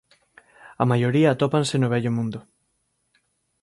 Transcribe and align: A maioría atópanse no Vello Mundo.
A 0.81 0.83
maioría 0.91 1.29
atópanse 1.31 1.75
no 1.77 1.91
Vello 1.93 2.11
Mundo. 2.17 2.39